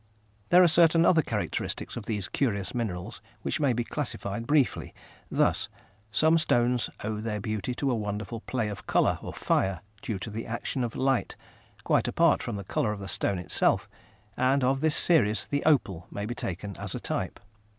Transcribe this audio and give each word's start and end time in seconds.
There 0.49 0.63
are 0.63 0.67
certain 0.67 1.05
other 1.05 1.21
characteristics 1.21 1.95
of 1.95 2.07
these 2.07 2.27
curious 2.27 2.73
minerals 2.73 3.21
which 3.43 3.59
may 3.59 3.71
be 3.71 3.83
classified 3.83 4.47
briefly, 4.47 4.95
thus: 5.29 5.69
Some 6.09 6.39
stones 6.39 6.89
owe 7.03 7.17
their 7.17 7.39
beauty 7.39 7.75
to 7.75 7.91
a 7.91 7.95
wonderful 7.95 8.39
play 8.39 8.69
of 8.69 8.87
colour 8.87 9.19
or 9.21 9.31
fire, 9.31 9.81
due 10.01 10.17
to 10.17 10.31
the 10.31 10.47
action 10.47 10.83
of 10.83 10.95
light, 10.95 11.35
quite 11.83 12.07
apart 12.07 12.41
from 12.41 12.55
the 12.55 12.63
colour 12.63 12.91
of 12.91 12.99
the 12.99 13.07
stone 13.07 13.37
itself, 13.37 13.87
and 14.35 14.63
of 14.63 14.81
this 14.81 14.95
series 14.95 15.47
the 15.47 15.63
opal 15.65 16.07
may 16.09 16.25
be 16.25 16.33
taken 16.33 16.75
as 16.77 16.95
a 16.95 16.99
type. 16.99 17.39